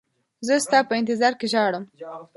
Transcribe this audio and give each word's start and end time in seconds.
زه 0.47 0.53
ستا 0.65 0.79
په 0.89 0.93
انتظار 0.99 1.33
کې 1.39 1.47
ژاړم. 1.53 1.83